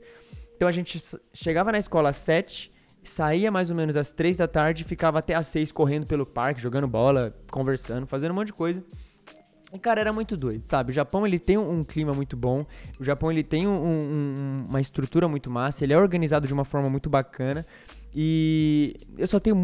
[0.54, 0.96] Então a gente
[1.34, 2.70] chegava na escola às 7,
[3.02, 6.60] saía mais ou menos às 3 da tarde, ficava até às 6 correndo pelo parque,
[6.60, 8.82] jogando bola, conversando, fazendo um monte de coisa.
[9.72, 10.90] E, cara, era muito doido, sabe?
[10.90, 12.66] O Japão, ele tem um, clima muito bom.
[12.98, 15.84] O Japão, ele tem um, um, uma estrutura muito massa.
[15.84, 17.64] Ele é organizado de uma forma muito bacana.
[18.12, 19.56] E eu só tenho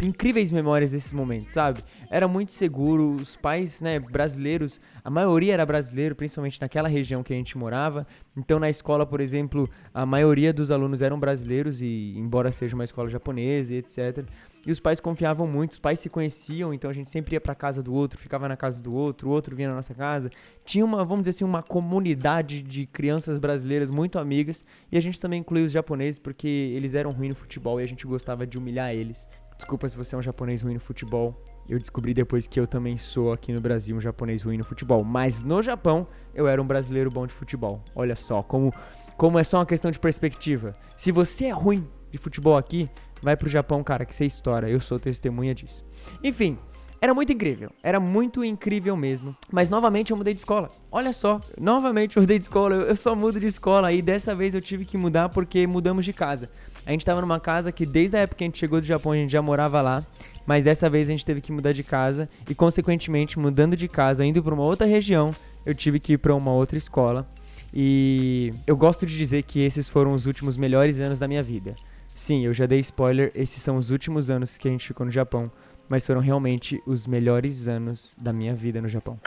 [0.00, 1.82] incríveis memórias desses momentos, sabe?
[2.10, 7.32] Era muito seguro, os pais, né, brasileiros, a maioria era brasileiro, principalmente naquela região que
[7.32, 8.06] a gente morava.
[8.36, 12.84] Então, na escola, por exemplo, a maioria dos alunos eram brasileiros e embora seja uma
[12.84, 14.24] escola japonesa e etc.
[14.66, 17.54] E os pais confiavam muito, os pais se conheciam, então a gente sempre ia para
[17.54, 20.30] casa do outro, ficava na casa do outro, o outro vinha na nossa casa.
[20.64, 25.18] Tinha uma, vamos dizer assim, uma comunidade de crianças brasileiras muito amigas, e a gente
[25.18, 28.58] também incluía os japoneses porque eles eram ruins no futebol e a gente gostava de
[28.58, 29.26] humilhar eles.
[29.58, 31.36] Desculpa se você é um japonês ruim no futebol.
[31.68, 35.02] Eu descobri depois que eu também sou aqui no Brasil um japonês ruim no futebol.
[35.04, 37.82] Mas no Japão, eu era um brasileiro bom de futebol.
[37.94, 38.72] Olha só, como,
[39.16, 40.72] como é só uma questão de perspectiva.
[40.96, 42.88] Se você é ruim de futebol aqui,
[43.20, 44.70] vai pro Japão, cara, que você estoura.
[44.70, 45.84] Eu sou testemunha disso.
[46.22, 46.56] Enfim,
[47.00, 49.36] era muito incrível, era muito incrível mesmo.
[49.52, 50.68] Mas novamente eu mudei de escola.
[50.90, 52.74] Olha só, novamente eu mudei de escola.
[52.74, 56.12] Eu só mudo de escola e dessa vez eu tive que mudar porque mudamos de
[56.12, 56.50] casa.
[56.88, 59.12] A gente tava numa casa que desde a época que a gente chegou do Japão
[59.12, 60.02] a gente já morava lá,
[60.46, 64.24] mas dessa vez a gente teve que mudar de casa e consequentemente mudando de casa,
[64.24, 65.30] indo para uma outra região,
[65.66, 67.28] eu tive que ir para uma outra escola.
[67.74, 71.76] E eu gosto de dizer que esses foram os últimos melhores anos da minha vida.
[72.14, 75.12] Sim, eu já dei spoiler, esses são os últimos anos que a gente ficou no
[75.12, 75.52] Japão,
[75.90, 79.20] mas foram realmente os melhores anos da minha vida no Japão.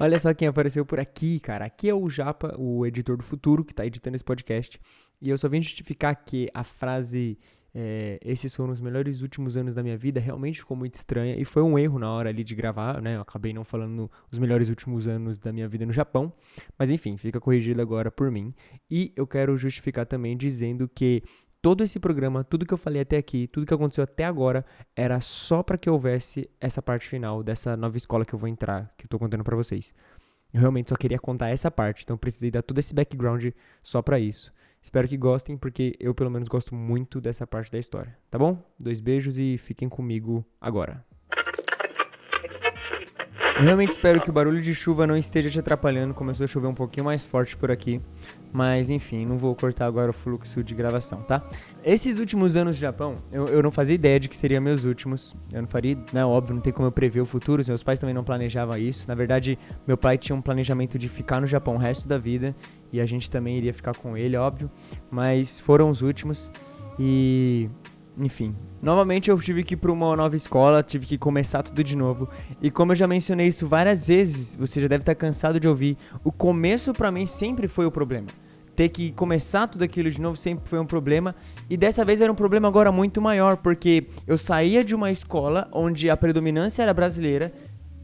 [0.00, 1.64] Olha só quem apareceu por aqui, cara.
[1.66, 4.80] Aqui é o Japa, o editor do futuro, que tá editando esse podcast.
[5.20, 7.38] E eu só vim justificar que a frase
[7.74, 11.44] é, esses foram os melhores últimos anos da minha vida realmente ficou muito estranha e
[11.44, 13.16] foi um erro na hora ali de gravar, né?
[13.16, 16.32] Eu acabei não falando os melhores últimos anos da minha vida no Japão,
[16.78, 18.54] mas enfim, fica corrigido agora por mim.
[18.90, 21.22] E eu quero justificar também dizendo que
[21.62, 24.64] todo esse programa, tudo que eu falei até aqui, tudo que aconteceu até agora,
[24.96, 28.92] era só para que houvesse essa parte final dessa nova escola que eu vou entrar,
[28.96, 29.94] que eu tô contando para vocês.
[30.52, 33.46] Eu realmente só queria contar essa parte, então precisei dar todo esse background
[33.80, 34.50] só para isso.
[34.82, 38.16] Espero que gostem, porque eu pelo menos gosto muito dessa parte da história.
[38.30, 38.62] Tá bom?
[38.78, 41.04] Dois beijos e fiquem comigo agora.
[43.60, 46.14] Eu realmente espero que o barulho de chuva não esteja te atrapalhando.
[46.14, 48.00] Começou a chover um pouquinho mais forte por aqui.
[48.50, 51.46] Mas enfim, não vou cortar agora o fluxo de gravação, tá?
[51.84, 55.36] Esses últimos anos do Japão, eu, eu não fazia ideia de que seriam meus últimos.
[55.52, 56.24] Eu não faria, né?
[56.24, 57.62] Óbvio, não tem como eu prever o futuro.
[57.66, 59.06] Meus pais também não planejavam isso.
[59.06, 62.56] Na verdade, meu pai tinha um planejamento de ficar no Japão o resto da vida.
[62.92, 64.70] E a gente também iria ficar com ele, óbvio.
[65.10, 66.50] Mas foram os últimos.
[66.98, 67.68] E
[68.18, 71.96] enfim, novamente eu tive que ir para uma nova escola, tive que começar tudo de
[71.96, 72.28] novo.
[72.60, 75.96] E como eu já mencionei isso várias vezes, você já deve estar cansado de ouvir,
[76.22, 78.26] o começo para mim sempre foi o problema.
[78.76, 81.34] Ter que começar tudo aquilo de novo sempre foi um problema,
[81.68, 85.68] e dessa vez era um problema agora muito maior, porque eu saía de uma escola
[85.72, 87.52] onde a predominância era brasileira,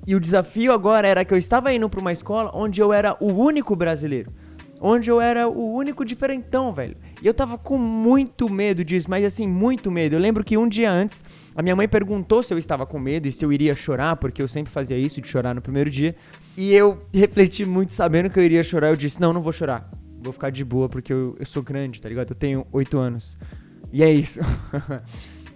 [0.06, 3.16] e o desafio agora era que eu estava indo para uma escola onde eu era
[3.20, 4.30] o único brasileiro
[4.80, 6.96] onde eu era o único diferentão, velho.
[7.22, 10.16] E eu tava com muito medo disso, mas assim, muito medo.
[10.16, 13.26] Eu lembro que um dia antes, a minha mãe perguntou se eu estava com medo
[13.26, 16.14] e se eu iria chorar, porque eu sempre fazia isso, de chorar no primeiro dia.
[16.56, 18.88] E eu refleti muito sabendo que eu iria chorar.
[18.88, 19.90] Eu disse: Não, não vou chorar.
[20.22, 22.30] Vou ficar de boa, porque eu, eu sou grande, tá ligado?
[22.30, 23.38] Eu tenho oito anos.
[23.92, 24.40] E é isso.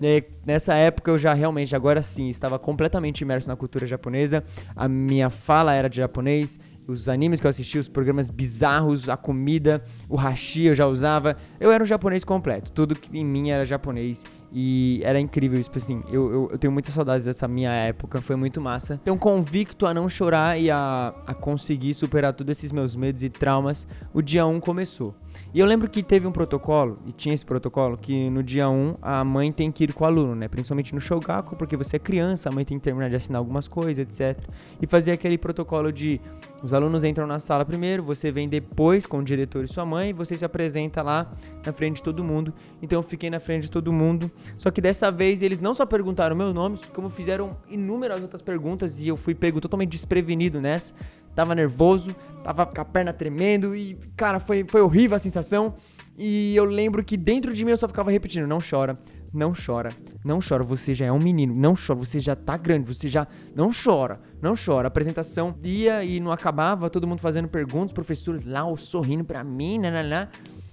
[0.02, 4.42] E nessa época eu já realmente, agora sim, estava completamente imerso na cultura japonesa.
[4.74, 9.16] A minha fala era de japonês, os animes que eu assistia, os programas bizarros, a
[9.16, 11.36] comida, o hashi eu já usava.
[11.58, 12.70] Eu era um japonês completo.
[12.72, 14.24] Tudo que em mim era japonês.
[14.52, 18.34] E era incrível, tipo assim, eu, eu, eu, tenho muitas saudades dessa minha época, foi
[18.34, 18.98] muito massa.
[19.00, 23.30] Então, convicto a não chorar e a, a conseguir superar todos esses meus medos e
[23.30, 25.14] traumas, o dia 1 começou.
[25.54, 28.94] E eu lembro que teve um protocolo, e tinha esse protocolo, que no dia 1
[29.00, 30.48] a mãe tem que ir com o aluno, né?
[30.48, 33.68] Principalmente no Shogaku, porque você é criança, a mãe tem que terminar de assinar algumas
[33.68, 34.48] coisas, etc.
[34.82, 36.20] E fazer aquele protocolo de
[36.62, 40.12] os alunos entram na sala primeiro, você vem depois com o diretor e sua mãe,
[40.12, 41.30] você se apresenta lá
[41.64, 42.52] na frente de todo mundo.
[42.82, 44.30] Então eu fiquei na frente de todo mundo.
[44.56, 49.00] Só que dessa vez eles não só perguntaram meu nome, como fizeram inúmeras outras perguntas
[49.00, 50.92] e eu fui pego totalmente desprevenido nessa.
[51.34, 52.10] Tava nervoso,
[52.42, 55.74] tava com a perna tremendo e, cara, foi, foi horrível a sensação.
[56.18, 58.98] E eu lembro que dentro de mim eu só ficava repetindo: não chora,
[59.32, 59.90] não chora,
[60.24, 63.26] não chora, você já é um menino, não chora, você já tá grande, você já.
[63.54, 64.86] Não chora, não chora.
[64.86, 69.78] A apresentação ia e não acabava, todo mundo fazendo perguntas, professores lá sorrindo pra mim,
[69.78, 70.28] nananã.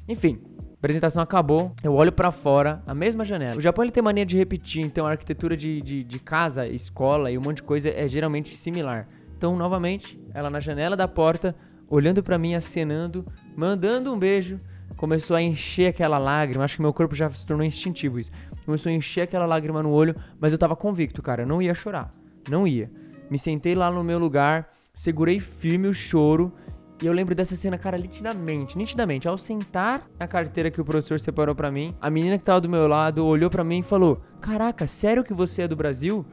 [0.08, 3.58] Enfim, a apresentação acabou, eu olho para fora, a mesma janela.
[3.58, 7.32] O Japão ele tem mania de repetir, então a arquitetura de, de, de casa, escola
[7.32, 9.08] e um monte de coisa é geralmente similar.
[9.38, 11.56] Então, novamente, ela na janela da porta,
[11.88, 13.24] olhando para mim, acenando,
[13.56, 14.58] mandando um beijo
[14.96, 16.64] começou a encher aquela lágrima.
[16.64, 18.32] Acho que meu corpo já se tornou instintivo isso.
[18.66, 21.74] Começou a encher aquela lágrima no olho, mas eu tava convicto, cara, eu não ia
[21.74, 22.10] chorar.
[22.50, 22.90] Não ia.
[23.30, 26.54] me sentei lá no meu lugar, segurei firme o choro.
[27.02, 29.28] E eu lembro dessa cena, cara, nitidamente, nitidamente.
[29.28, 32.70] Ao sentar na carteira que o professor separou para mim, a menina que tava do
[32.70, 36.26] meu lado olhou para mim e falou: Caraca, sério que você é do Brasil?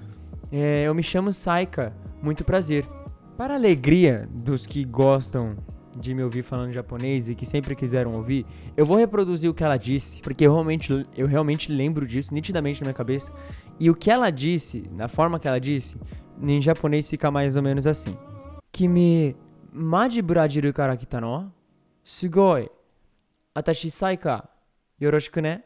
[0.51, 2.87] É, eu me chamo Saika, muito prazer.
[3.37, 5.57] Para a alegria dos que gostam
[5.99, 9.65] de me ouvir falando japonês e que sempre quiseram ouvir, eu vou reproduzir o que
[9.65, 13.33] ela disse, porque eu realmente, eu realmente lembro disso nitidamente na minha cabeça.
[13.79, 15.97] E o que ela disse, na forma que ela disse,
[16.41, 18.17] em japonês fica mais ou menos assim:
[18.73, 19.37] Kimi
[19.73, 21.53] maji burajiru kara kita no?
[22.03, 22.69] Sugoi.
[23.55, 24.49] Atashi saika.
[25.01, 25.63] Yoroshiku ne?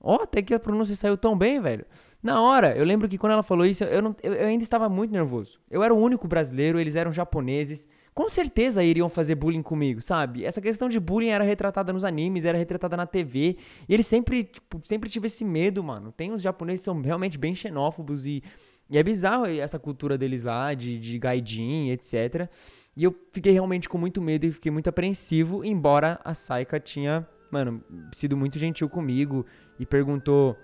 [0.00, 1.86] Ó, oh, até que a pronúncia saiu tão bem, velho.
[2.20, 4.88] Na hora, eu lembro que quando ela falou isso, eu, não, eu, eu ainda estava
[4.88, 5.60] muito nervoso.
[5.70, 10.44] Eu era o único brasileiro, eles eram japoneses com certeza iriam fazer bullying comigo, sabe?
[10.44, 13.56] Essa questão de bullying era retratada nos animes, era retratada na TV.
[13.88, 16.12] E eles sempre, tipo, sempre tive esse medo, mano.
[16.12, 18.42] Tem uns japoneses que são realmente bem xenófobos e,
[18.90, 22.50] e é bizarro essa cultura deles lá, de, de gaijin, etc.
[22.94, 27.26] E eu fiquei realmente com muito medo e fiquei muito apreensivo, embora a Saika tinha,
[27.50, 29.46] mano, sido muito gentil comigo
[29.80, 30.54] e perguntou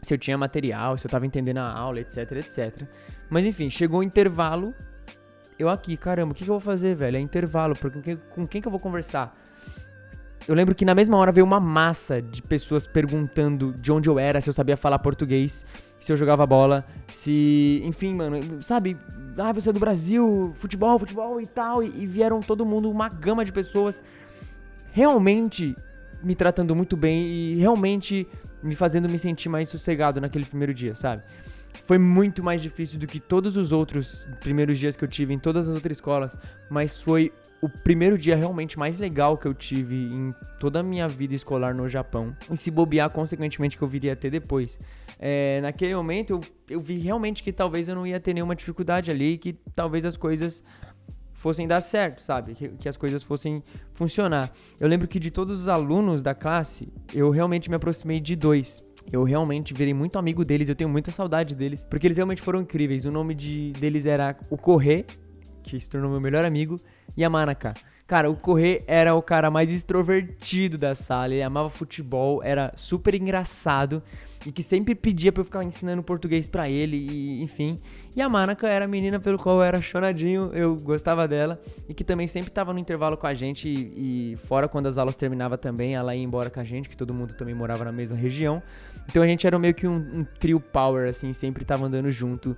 [0.00, 2.88] se eu tinha material, se eu tava entendendo a aula, etc, etc.
[3.30, 4.74] Mas enfim, chegou o intervalo
[5.62, 7.16] eu aqui, caramba, o que, que eu vou fazer, velho?
[7.16, 9.36] É intervalo, porque com quem que eu vou conversar?
[10.46, 14.18] Eu lembro que na mesma hora veio uma massa de pessoas perguntando de onde eu
[14.18, 15.64] era, se eu sabia falar português,
[16.00, 17.80] se eu jogava bola, se.
[17.84, 18.96] Enfim, mano, sabe?
[19.38, 21.82] Ah, você é do Brasil, futebol, futebol e tal.
[21.82, 24.02] E, e vieram todo mundo, uma gama de pessoas
[24.90, 25.76] realmente
[26.22, 28.26] me tratando muito bem e realmente
[28.62, 31.22] me fazendo me sentir mais sossegado naquele primeiro dia, sabe?
[31.84, 35.38] Foi muito mais difícil do que todos os outros primeiros dias que eu tive em
[35.38, 36.36] todas as outras escolas,
[36.70, 41.08] mas foi o primeiro dia realmente mais legal que eu tive em toda a minha
[41.08, 42.36] vida escolar no Japão.
[42.50, 44.78] E se bobear, consequentemente, que eu viria a ter depois.
[45.18, 49.10] É, naquele momento, eu, eu vi realmente que talvez eu não ia ter nenhuma dificuldade
[49.10, 50.62] ali, que talvez as coisas
[51.42, 52.54] fossem dar certo, sabe?
[52.54, 53.62] Que, que, as coisas fossem
[53.94, 54.52] funcionar.
[54.78, 58.84] Eu lembro que de todos os alunos da classe, eu realmente me aproximei de dois.
[59.10, 62.60] Eu realmente virei muito amigo deles, eu tenho muita saudade deles, porque eles realmente foram
[62.60, 63.04] incríveis.
[63.04, 65.04] O nome de, deles era o Corre,
[65.62, 66.76] que se tornou meu melhor amigo,
[67.16, 67.74] e a Manaka.
[68.12, 73.14] Cara, o Corre era o cara mais extrovertido da sala, ele amava futebol, era super
[73.14, 74.02] engraçado
[74.44, 77.78] e que sempre pedia pra eu ficar ensinando português para ele, e, enfim.
[78.14, 81.94] E a Manaka era a menina pelo qual eu era chonadinho, eu gostava dela, e
[81.94, 85.16] que também sempre tava no intervalo com a gente, e, e fora quando as aulas
[85.16, 88.14] terminavam também, ela ia embora com a gente, que todo mundo também morava na mesma
[88.14, 88.62] região.
[89.08, 92.54] Então a gente era meio que um, um trio power, assim, sempre tava andando junto.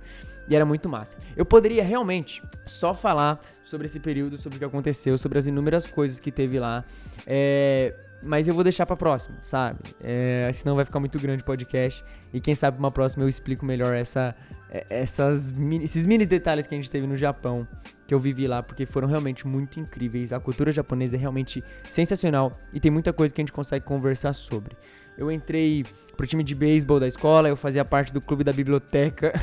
[0.47, 1.17] E era muito massa.
[1.35, 5.85] Eu poderia realmente só falar sobre esse período, sobre o que aconteceu, sobre as inúmeras
[5.87, 6.85] coisas que teve lá.
[7.27, 9.79] É, mas eu vou deixar pra próxima, sabe?
[10.01, 12.03] É, senão vai ficar muito grande o podcast.
[12.33, 14.35] E quem sabe uma próxima eu explico melhor essa,
[14.69, 17.67] é, essas mini, esses mini detalhes que a gente teve no Japão,
[18.07, 20.31] que eu vivi lá, porque foram realmente muito incríveis.
[20.33, 24.33] A cultura japonesa é realmente sensacional e tem muita coisa que a gente consegue conversar
[24.33, 24.75] sobre.
[25.17, 25.83] Eu entrei
[26.15, 29.33] pro time de beisebol da escola, eu fazia parte do clube da biblioteca.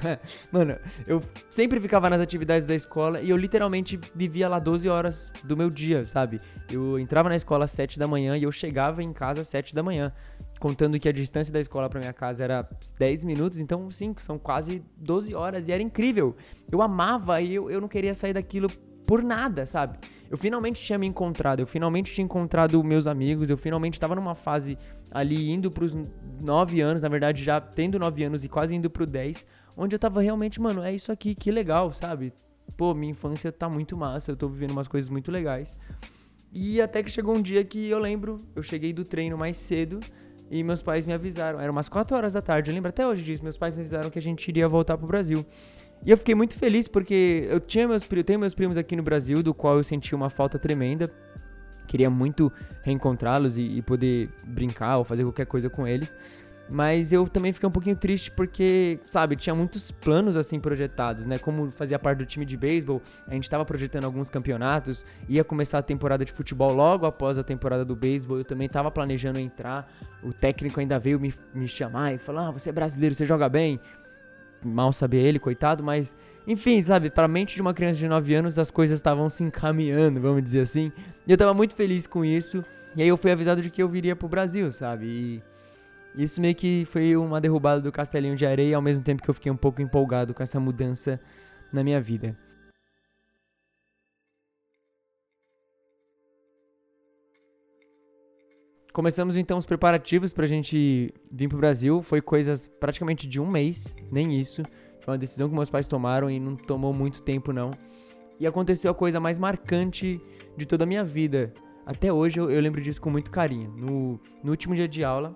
[0.52, 5.32] Mano, eu sempre ficava nas atividades da escola e eu literalmente vivia lá 12 horas
[5.44, 6.40] do meu dia, sabe?
[6.70, 9.74] Eu entrava na escola às 7 da manhã e eu chegava em casa às 7
[9.74, 10.12] da manhã.
[10.60, 14.38] Contando que a distância da escola para minha casa era 10 minutos, então sim, são
[14.38, 16.36] quase 12 horas e era incrível.
[16.70, 18.68] Eu amava e eu, eu não queria sair daquilo
[19.06, 19.98] por nada, sabe?
[20.30, 24.34] Eu finalmente tinha me encontrado, eu finalmente tinha encontrado meus amigos, eu finalmente estava numa
[24.34, 24.76] fase
[25.10, 25.94] ali indo pros
[26.42, 29.98] 9 anos, na verdade já tendo 9 anos e quase indo pro 10, onde eu
[29.98, 32.32] tava realmente, mano, é isso aqui, que legal, sabe?
[32.76, 35.78] Pô, minha infância tá muito massa, eu tô vivendo umas coisas muito legais.
[36.52, 40.00] E até que chegou um dia que eu lembro, eu cheguei do treino mais cedo
[40.50, 43.22] e meus pais me avisaram, eram umas 4 horas da tarde, eu lembro até hoje
[43.22, 45.44] disso, meus pais me avisaram que a gente iria voltar pro Brasil.
[46.06, 49.02] E eu fiquei muito feliz porque eu tinha meus, eu tenho meus primos aqui no
[49.02, 51.12] Brasil, do qual eu senti uma falta tremenda.
[51.88, 56.16] Queria muito reencontrá-los e, e, poder brincar ou fazer qualquer coisa com eles.
[56.70, 61.38] Mas eu também fiquei um pouquinho triste porque, sabe, tinha muitos planos assim projetados, né?
[61.38, 65.78] Como fazia parte do time de beisebol, a gente estava projetando alguns campeonatos, ia começar
[65.78, 69.90] a temporada de futebol logo após a temporada do beisebol, eu também estava planejando entrar.
[70.22, 73.48] O técnico ainda veio me, me chamar e falar: ah, você é brasileiro, você joga
[73.48, 73.80] bem
[74.64, 76.14] mal sabia ele, coitado, mas
[76.48, 79.44] enfim, sabe, para a mente de uma criança de 9 anos as coisas estavam se
[79.44, 80.90] encaminhando, vamos dizer assim.
[81.26, 82.64] E eu tava muito feliz com isso.
[82.96, 85.42] E aí eu fui avisado de que eu viria pro Brasil, sabe?
[86.16, 89.28] E isso meio que foi uma derrubada do castelinho de areia, ao mesmo tempo que
[89.28, 91.20] eu fiquei um pouco empolgado com essa mudança
[91.70, 92.34] na minha vida.
[98.90, 102.02] Começamos então os preparativos pra gente vir pro Brasil.
[102.02, 104.62] Foi coisas praticamente de um mês, nem isso.
[105.08, 107.70] Foi uma decisão que meus pais tomaram e não tomou muito tempo, não.
[108.38, 110.20] E aconteceu a coisa mais marcante
[110.54, 111.50] de toda a minha vida.
[111.86, 113.70] Até hoje eu, eu lembro disso com muito carinho.
[113.70, 115.34] No, no último dia de aula,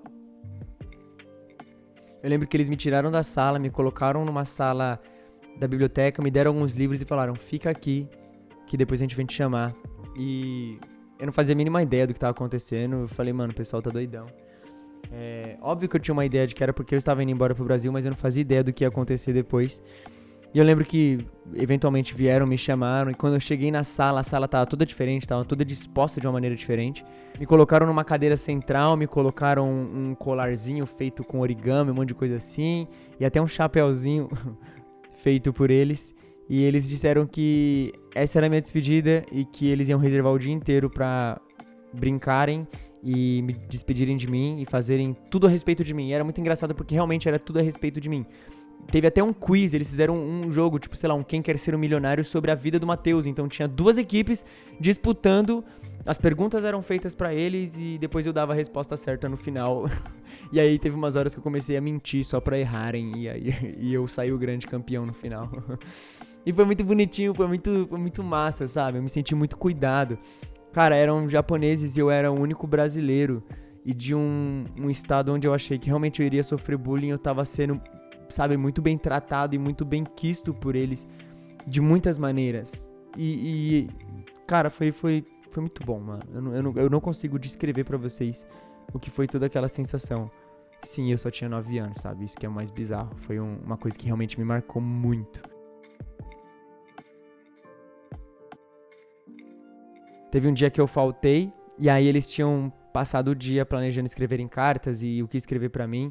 [2.23, 5.01] eu lembro que eles me tiraram da sala, me colocaram numa sala
[5.59, 8.07] da biblioteca, me deram alguns livros e falaram: fica aqui,
[8.67, 9.75] que depois a gente vem te chamar.
[10.15, 10.79] E
[11.19, 12.97] eu não fazia a mínima ideia do que estava acontecendo.
[12.97, 14.27] Eu falei, mano, o pessoal tá doidão.
[15.11, 17.55] É, óbvio que eu tinha uma ideia de que era porque eu estava indo embora
[17.55, 19.83] pro Brasil, mas eu não fazia ideia do que ia acontecer depois.
[20.55, 24.23] E eu lembro que eventualmente vieram, me chamaram, e quando eu cheguei na sala, a
[24.23, 27.03] sala tava toda diferente, tava toda disposta de uma maneira diferente.
[27.41, 32.15] Me colocaram numa cadeira central, me colocaram um colarzinho feito com origami, um monte de
[32.15, 32.87] coisa assim,
[33.19, 34.29] e até um chapéuzinho
[35.15, 36.15] feito por eles.
[36.51, 40.39] E eles disseram que essa era a minha despedida e que eles iam reservar o
[40.39, 41.41] dia inteiro para
[41.95, 42.69] brincarem
[43.03, 46.09] e me despedirem de mim e fazerem tudo a respeito de mim.
[46.09, 48.25] E era muito engraçado porque realmente era tudo a respeito de mim.
[48.91, 51.75] Teve até um quiz, eles fizeram um jogo, tipo, sei lá, um Quem Quer Ser
[51.75, 53.27] um Milionário sobre a vida do Matheus.
[53.27, 54.45] Então tinha duas equipes
[54.81, 55.65] disputando.
[56.05, 59.85] As perguntas eram feitas para eles e depois eu dava a resposta certa no final.
[60.53, 63.55] e aí teve umas horas que eu comecei a mentir só pra errarem e aí
[63.79, 65.49] e eu saí o grande campeão no final.
[66.45, 68.99] e foi muito bonitinho, foi muito, foi muito massa, sabe?
[68.99, 70.19] Eu me senti muito cuidado.
[70.73, 73.43] Cara, eram japoneses e eu era o único brasileiro.
[73.85, 77.19] E de um, um estado onde eu achei que realmente eu iria sofrer bullying, eu
[77.19, 77.81] tava sendo
[78.33, 81.07] sabe, muito bem tratado e muito bem quisto por eles
[81.67, 82.91] de muitas maneiras.
[83.17, 83.89] E, e
[84.47, 86.23] cara, foi, foi, foi muito bom, mano.
[86.33, 88.47] Eu não, eu não, eu não consigo descrever para vocês
[88.93, 90.31] o que foi toda aquela sensação.
[90.83, 92.25] Sim, eu só tinha 9 anos, sabe?
[92.25, 93.15] Isso que é o mais bizarro.
[93.17, 95.41] Foi um, uma coisa que realmente me marcou muito.
[100.33, 104.41] Teve um dia que eu faltei e aí eles tinham passado o dia planejando escrever
[104.41, 106.11] em cartas e o que escrever para mim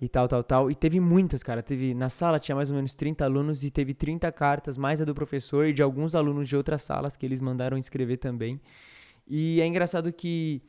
[0.00, 0.70] e tal, tal, tal.
[0.72, 1.62] E teve muitas, cara.
[1.62, 5.04] Teve na sala tinha mais ou menos 30 alunos e teve 30 cartas, mais a
[5.04, 8.60] do professor e de alguns alunos de outras salas que eles mandaram escrever também.
[9.24, 10.60] E é engraçado que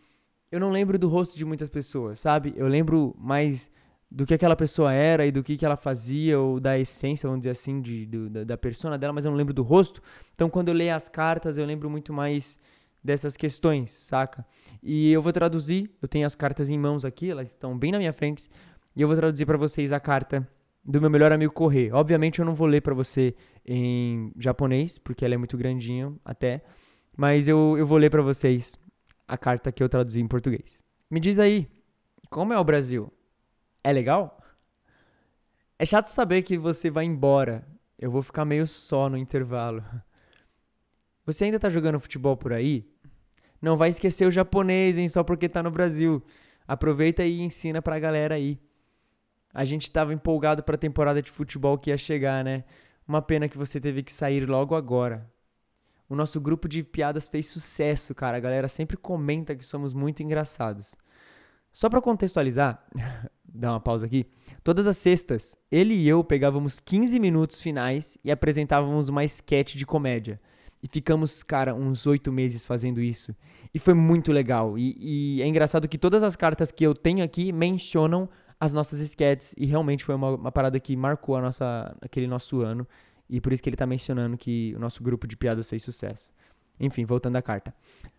[0.51, 2.53] eu não lembro do rosto de muitas pessoas, sabe?
[2.55, 3.71] Eu lembro mais
[4.11, 7.39] do que aquela pessoa era e do que, que ela fazia, ou da essência, vamos
[7.41, 10.03] dizer assim, de, do, da, da persona dela, mas eu não lembro do rosto.
[10.35, 12.59] Então, quando eu leio as cartas, eu lembro muito mais
[13.03, 14.45] dessas questões, saca?
[14.81, 17.97] E eu vou traduzir, eu tenho as cartas em mãos aqui, elas estão bem na
[17.97, 18.49] minha frente,
[18.95, 20.47] e eu vou traduzir para vocês a carta
[20.83, 21.93] do meu melhor amigo Correr.
[21.93, 23.35] Obviamente eu não vou ler para você
[23.65, 26.63] em japonês, porque ela é muito grandinha até,
[27.15, 28.75] mas eu, eu vou ler para vocês
[29.27, 30.83] a carta que eu traduzi em português.
[31.09, 31.67] Me diz aí,
[32.29, 33.11] como é o Brasil?
[33.83, 34.41] É legal?
[35.77, 37.67] É chato saber que você vai embora.
[37.97, 39.83] Eu vou ficar meio só no intervalo.
[41.25, 42.89] Você ainda tá jogando futebol por aí?
[43.61, 46.23] Não vai esquecer o japonês, hein, só porque tá no Brasil.
[46.67, 48.59] Aproveita e ensina pra galera aí.
[49.53, 52.63] A gente estava empolgado para a temporada de futebol que ia chegar, né?
[53.07, 55.29] Uma pena que você teve que sair logo agora.
[56.07, 58.37] O nosso grupo de piadas fez sucesso, cara.
[58.37, 60.95] A galera sempre comenta que somos muito engraçados.
[61.71, 62.83] Só para contextualizar,
[63.45, 64.25] dar uma pausa aqui.
[64.63, 69.85] Todas as sextas, ele e eu pegávamos 15 minutos finais e apresentávamos uma sketch de
[69.85, 70.39] comédia.
[70.83, 73.35] E ficamos, cara, uns oito meses fazendo isso.
[73.73, 74.77] E foi muito legal.
[74.77, 74.95] E,
[75.37, 78.27] e, é engraçado que todas as cartas que eu tenho aqui mencionam
[78.59, 79.53] as nossas sketches.
[79.57, 82.87] E realmente foi uma, uma parada que marcou a nossa, aquele nosso ano.
[83.29, 86.31] E por isso que ele tá mencionando que o nosso grupo de piadas fez sucesso.
[86.79, 87.73] Enfim, voltando à carta.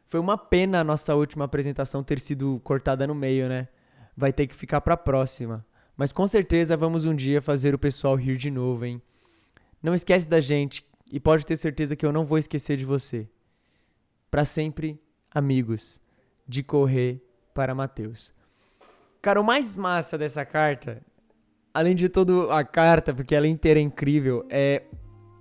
[0.06, 3.68] Foi uma pena a nossa última apresentação ter sido cortada no meio, né?
[4.16, 5.64] Vai ter que ficar pra próxima.
[5.96, 9.02] Mas com certeza vamos um dia fazer o pessoal rir de novo, hein?
[9.82, 13.28] Não esquece da gente e pode ter certeza que eu não vou esquecer de você.
[14.30, 14.98] Para sempre,
[15.30, 16.00] amigos.
[16.48, 17.22] De correr
[17.52, 18.32] para Mateus.
[19.20, 21.02] Cara, o mais massa dessa carta,
[21.72, 24.84] além de toda a carta, porque ela inteira é incrível, é,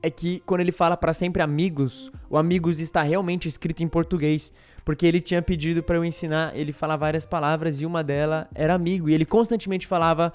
[0.03, 4.53] é que quando ele fala para sempre amigos, o amigos está realmente escrito em português.
[4.83, 8.73] Porque ele tinha pedido para eu ensinar ele falar várias palavras e uma delas era
[8.73, 9.07] amigo.
[9.07, 10.33] E ele constantemente falava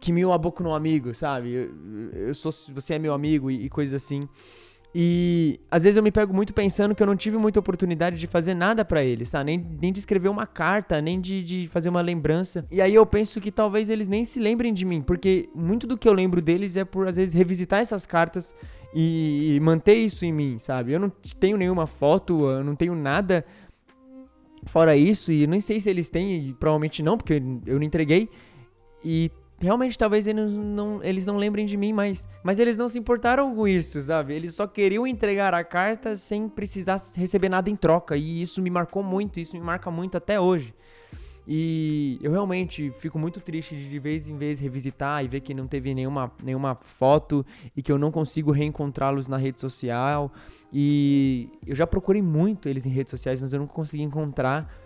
[0.00, 1.52] que meu aboco no amigo, sabe?
[1.52, 4.28] Eu, eu sou, você é meu amigo e, e coisas assim.
[4.94, 8.26] E às vezes eu me pego muito pensando que eu não tive muita oportunidade de
[8.26, 9.42] fazer nada para eles, tá?
[9.42, 12.66] Nem, nem de escrever uma carta, nem de, de fazer uma lembrança.
[12.70, 15.96] E aí eu penso que talvez eles nem se lembrem de mim, porque muito do
[15.96, 18.54] que eu lembro deles é por às vezes revisitar essas cartas
[18.94, 20.92] e, e manter isso em mim, sabe?
[20.92, 23.46] Eu não tenho nenhuma foto, eu não tenho nada
[24.66, 28.28] fora isso, e nem sei se eles têm, provavelmente não, porque eu não entreguei.
[29.02, 29.30] E
[29.62, 32.28] realmente talvez eles não, eles não lembrem de mim mais.
[32.42, 34.34] Mas eles não se importaram com isso, sabe?
[34.34, 38.16] Eles só queriam entregar a carta sem precisar receber nada em troca.
[38.16, 40.74] E isso me marcou muito, isso me marca muito até hoje.
[41.46, 45.52] E eu realmente fico muito triste de de vez em vez revisitar e ver que
[45.52, 47.44] não teve nenhuma, nenhuma foto
[47.76, 50.32] e que eu não consigo reencontrá-los na rede social.
[50.72, 54.81] E eu já procurei muito eles em redes sociais, mas eu não consegui encontrar.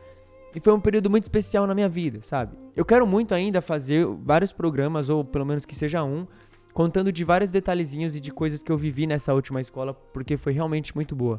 [0.57, 2.57] E foi um período muito especial na minha vida, sabe?
[2.75, 6.27] Eu quero muito ainda fazer vários programas, ou pelo menos que seja um,
[6.73, 10.55] contando de vários detalhezinhos e de coisas que eu vivi nessa última escola, porque foi
[10.55, 11.39] realmente muito boa.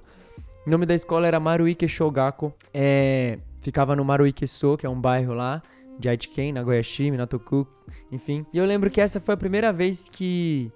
[0.67, 2.53] O nome da escola era Maruike Shogako.
[2.71, 5.63] É, ficava no Maruike-so, que é um bairro lá,
[5.97, 7.67] de Aichiken, Nagoyashi, Minatoku,
[8.11, 8.45] enfim.
[8.53, 10.71] E eu lembro que essa foi a primeira vez que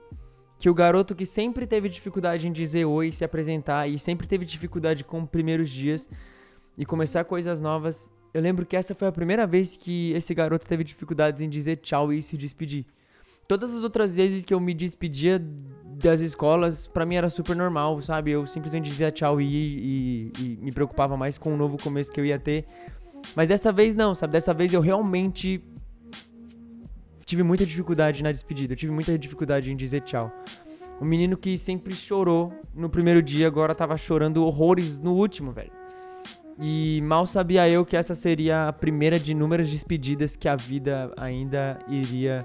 [0.57, 4.45] que o garoto que sempre teve dificuldade em dizer oi, se apresentar e sempre teve
[4.45, 6.07] dificuldade com os primeiros dias
[6.77, 10.65] e começar coisas novas, eu lembro que essa foi a primeira vez que esse garoto
[10.67, 12.85] teve dificuldades em dizer tchau e se despedir.
[13.47, 15.37] Todas as outras vezes que eu me despedia
[16.01, 18.31] das escolas, para mim era super normal, sabe?
[18.31, 22.19] Eu simplesmente dizia tchau e, e, e me preocupava mais com o novo começo que
[22.21, 22.65] eu ia ter.
[23.35, 24.31] Mas dessa vez não, sabe?
[24.31, 25.61] Dessa vez eu realmente
[27.25, 30.31] tive muita dificuldade na despedida, eu tive muita dificuldade em dizer tchau.
[30.99, 35.80] O menino que sempre chorou no primeiro dia, agora tava chorando horrores no último, velho.
[36.59, 41.11] E mal sabia eu que essa seria a primeira de inúmeras despedidas que a vida
[41.17, 42.39] ainda iria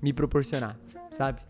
[0.00, 0.78] me proporcionar,
[1.10, 1.40] sabe?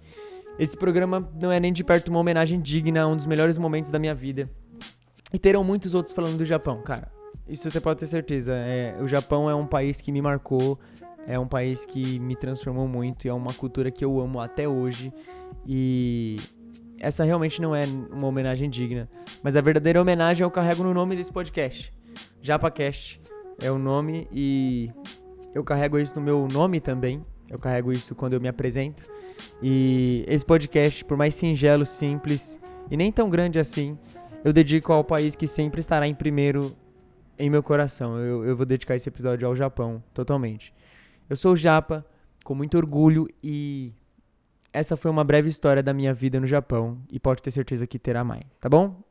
[0.59, 3.91] Esse programa não é nem de perto uma homenagem digna a um dos melhores momentos
[3.91, 4.49] da minha vida.
[5.33, 7.13] E terão muitos outros falando do Japão, cara.
[7.49, 8.53] Isso você pode ter certeza.
[8.55, 10.79] É, o Japão é um país que me marcou,
[11.27, 14.67] é um país que me transformou muito e é uma cultura que eu amo até
[14.67, 15.13] hoje.
[15.67, 16.39] E
[16.99, 19.09] essa realmente não é uma homenagem digna,
[19.43, 21.93] mas a verdadeira homenagem eu carrego no nome desse podcast.
[22.41, 23.21] JapaCast
[23.61, 24.91] é o nome e
[25.55, 27.25] eu carrego isso no meu nome também.
[27.49, 29.05] Eu carrego isso quando eu me apresento.
[29.63, 32.61] E esse podcast, por mais singelo, simples
[32.91, 33.99] e nem tão grande assim,
[34.45, 36.77] eu dedico ao país que sempre estará em primeiro
[37.39, 38.19] em meu coração.
[38.19, 40.75] Eu, eu vou dedicar esse episódio ao Japão, totalmente.
[41.29, 42.05] Eu sou o Japa,
[42.45, 43.93] com muito orgulho e
[44.73, 47.99] essa foi uma breve história da minha vida no Japão e pode ter certeza que
[47.99, 49.03] terá mais, tá bom?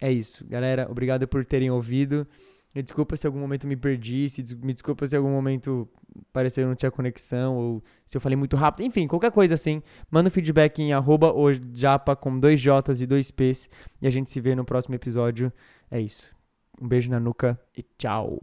[0.00, 0.86] É isso, galera.
[0.90, 2.26] Obrigado por terem ouvido.
[2.74, 5.88] Me desculpa se algum momento me perdi, se me desculpa se algum momento
[6.32, 8.84] pareceu que não tinha conexão, ou se eu falei muito rápido.
[8.84, 11.32] Enfim, qualquer coisa assim, manda um feedback em arroba
[11.72, 13.70] japa com dois J's e dois P's.
[14.02, 15.52] E a gente se vê no próximo episódio.
[15.90, 16.34] É isso.
[16.80, 18.38] Um beijo na nuca e tchau.